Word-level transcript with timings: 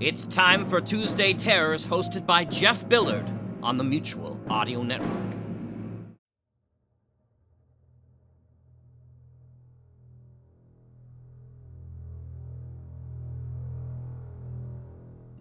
It's 0.00 0.24
time 0.24 0.64
for 0.64 0.80
Tuesday 0.80 1.34
Terrors, 1.34 1.86
hosted 1.86 2.24
by 2.24 2.46
Jeff 2.46 2.88
Billard 2.88 3.30
on 3.62 3.76
the 3.76 3.84
Mutual 3.84 4.40
Audio 4.48 4.82
Network. 4.82 5.10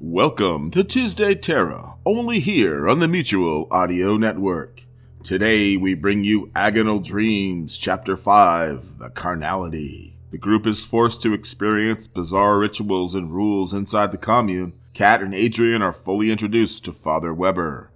Welcome 0.01 0.71
to 0.71 0.83
Tuesday 0.83 1.35
Terror, 1.35 1.93
only 2.05 2.41
here 2.41 2.89
on 2.89 2.99
the 2.99 3.07
Mutual 3.07 3.65
Audio 3.71 4.17
Network. 4.17 4.83
Today 5.23 5.77
we 5.77 5.93
bring 5.93 6.25
you 6.25 6.47
Agonal 6.47 7.01
Dreams, 7.01 7.77
Chapter 7.77 8.17
5 8.17 8.97
The 8.97 9.09
Carnality. 9.09 10.18
The 10.31 10.37
group 10.37 10.67
is 10.67 10.85
forced 10.85 11.23
to 11.23 11.33
experience 11.33 12.05
bizarre 12.05 12.59
rituals 12.59 13.15
and 13.15 13.33
rules 13.33 13.73
inside 13.73 14.11
the 14.11 14.17
commune. 14.17 14.73
Kat 14.93 15.21
and 15.21 15.33
Adrian 15.33 15.81
are 15.81 15.91
fully 15.91 16.29
introduced 16.29 16.85
to 16.85 16.93
Father 16.93 17.33
Weber. 17.33 17.89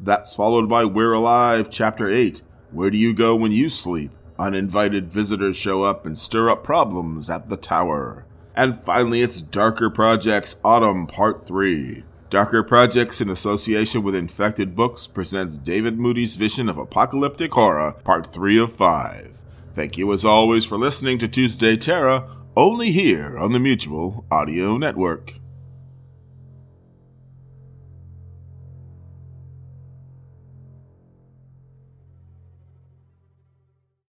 That's 0.00 0.34
followed 0.34 0.70
by 0.70 0.86
We're 0.86 1.12
Alive, 1.12 1.68
Chapter 1.70 2.08
8 2.08 2.40
Where 2.70 2.90
Do 2.90 2.96
You 2.96 3.12
Go 3.12 3.36
When 3.36 3.52
You 3.52 3.68
Sleep? 3.68 4.10
Uninvited 4.38 5.12
visitors 5.12 5.56
show 5.56 5.82
up 5.82 6.06
and 6.06 6.18
stir 6.18 6.48
up 6.48 6.64
problems 6.64 7.28
at 7.28 7.50
the 7.50 7.58
tower. 7.58 8.24
And 8.54 8.82
finally, 8.82 9.20
it's 9.20 9.42
Darker 9.42 9.90
Projects 9.90 10.56
Autumn 10.64 11.06
Part 11.06 11.46
3. 11.46 12.02
Darker 12.30 12.62
Projects, 12.62 13.20
in 13.20 13.28
association 13.28 14.02
with 14.02 14.14
Infected 14.14 14.74
Books, 14.74 15.06
presents 15.06 15.58
David 15.58 15.98
Moody's 15.98 16.36
vision 16.36 16.70
of 16.70 16.78
apocalyptic 16.78 17.52
horror, 17.52 17.92
Part 17.92 18.32
3 18.32 18.60
of 18.60 18.72
5. 18.72 19.45
Thank 19.76 19.98
you 19.98 20.10
as 20.14 20.24
always 20.24 20.64
for 20.64 20.78
listening 20.78 21.18
to 21.18 21.28
Tuesday 21.28 21.76
Terror, 21.76 22.26
only 22.56 22.92
here 22.92 23.36
on 23.36 23.52
the 23.52 23.58
Mutual 23.58 24.24
Audio 24.30 24.78
Network. 24.78 25.32